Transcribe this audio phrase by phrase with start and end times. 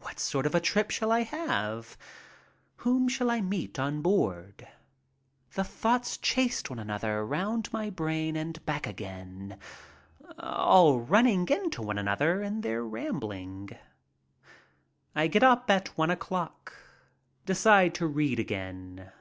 [0.00, 1.96] What sort of a trip shall I have?
[2.76, 4.68] Whom shall I meet on board?
[5.54, 9.58] The thoughts chased one another round my brain and back again,
[10.38, 13.70] all running into one another in their rambling.
[15.14, 16.74] I get up at one o'clock.
[17.46, 19.12] Decide to read again.